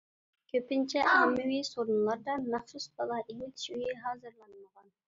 كۆپىنچە 0.53 1.03
ئاممىۋى 1.09 1.59
سورۇنلاردا 1.69 2.39
مەخسۇس 2.49 2.89
بالا 2.97 3.21
ئېمىتىش 3.27 3.71
ئۆيى 3.79 3.97
ھازىرلانمىغان. 4.09 4.93